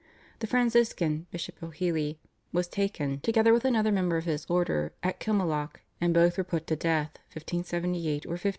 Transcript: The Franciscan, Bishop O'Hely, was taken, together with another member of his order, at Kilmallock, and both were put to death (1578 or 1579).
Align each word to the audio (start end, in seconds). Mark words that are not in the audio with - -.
The 0.39 0.47
Franciscan, 0.47 1.27
Bishop 1.29 1.61
O'Hely, 1.61 2.13
was 2.51 2.67
taken, 2.67 3.19
together 3.19 3.53
with 3.53 3.63
another 3.65 3.91
member 3.91 4.17
of 4.17 4.25
his 4.25 4.47
order, 4.49 4.93
at 5.03 5.19
Kilmallock, 5.19 5.81
and 6.01 6.11
both 6.11 6.39
were 6.39 6.43
put 6.43 6.65
to 6.65 6.75
death 6.75 7.17
(1578 7.35 8.25
or 8.25 8.33
1579). 8.41 8.49